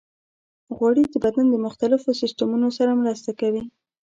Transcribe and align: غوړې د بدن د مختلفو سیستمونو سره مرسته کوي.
غوړې 0.75 1.03
د 1.09 1.15
بدن 1.25 1.45
د 1.51 1.55
مختلفو 1.65 2.17
سیستمونو 2.21 2.67
سره 2.77 2.99
مرسته 3.01 3.31
کوي. 3.39 3.63